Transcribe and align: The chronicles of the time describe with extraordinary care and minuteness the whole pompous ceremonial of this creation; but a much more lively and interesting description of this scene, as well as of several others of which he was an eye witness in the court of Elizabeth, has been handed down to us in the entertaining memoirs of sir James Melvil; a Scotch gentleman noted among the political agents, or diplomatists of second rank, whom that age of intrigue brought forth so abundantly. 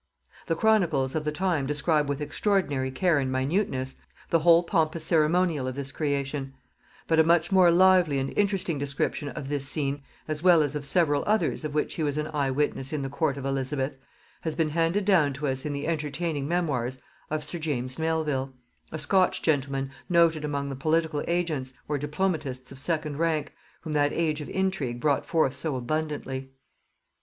The 0.47 0.55
chronicles 0.55 1.13
of 1.13 1.25
the 1.25 1.31
time 1.31 1.67
describe 1.67 2.09
with 2.09 2.21
extraordinary 2.21 2.89
care 2.89 3.19
and 3.19 3.31
minuteness 3.31 3.97
the 4.31 4.39
whole 4.39 4.63
pompous 4.63 5.03
ceremonial 5.05 5.67
of 5.67 5.75
this 5.75 5.91
creation; 5.91 6.55
but 7.05 7.19
a 7.19 7.23
much 7.23 7.51
more 7.51 7.69
lively 7.69 8.17
and 8.17 8.35
interesting 8.35 8.79
description 8.79 9.29
of 9.29 9.47
this 9.47 9.67
scene, 9.67 10.01
as 10.27 10.41
well 10.41 10.63
as 10.63 10.73
of 10.73 10.87
several 10.87 11.23
others 11.27 11.63
of 11.63 11.75
which 11.75 11.93
he 11.93 12.01
was 12.01 12.17
an 12.17 12.29
eye 12.33 12.49
witness 12.49 12.91
in 12.91 13.03
the 13.03 13.11
court 13.11 13.37
of 13.37 13.45
Elizabeth, 13.45 13.95
has 14.41 14.55
been 14.55 14.69
handed 14.69 15.05
down 15.05 15.33
to 15.33 15.47
us 15.47 15.65
in 15.67 15.71
the 15.71 15.85
entertaining 15.87 16.47
memoirs 16.47 16.99
of 17.29 17.43
sir 17.43 17.59
James 17.59 17.99
Melvil; 17.99 18.53
a 18.91 18.97
Scotch 18.97 19.43
gentleman 19.43 19.91
noted 20.09 20.43
among 20.43 20.69
the 20.69 20.75
political 20.75 21.23
agents, 21.27 21.73
or 21.87 21.99
diplomatists 21.99 22.71
of 22.71 22.79
second 22.79 23.19
rank, 23.19 23.53
whom 23.81 23.93
that 23.93 24.13
age 24.13 24.41
of 24.41 24.49
intrigue 24.49 24.99
brought 24.99 25.27
forth 25.27 25.55
so 25.55 25.75
abundantly. 25.75 26.49